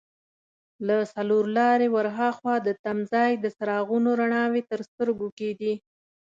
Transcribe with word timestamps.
له 0.87 0.97
څلور 1.13 1.43
لارې 1.57 1.87
ور 1.95 2.07
هاخوا 2.17 2.55
د 2.63 2.69
تمځای 2.83 3.31
د 3.39 3.45
څراغونو 3.57 4.09
رڼاوې 4.19 4.61
تر 4.71 4.79
سترګو 4.89 5.27
کېدې. 5.39 5.73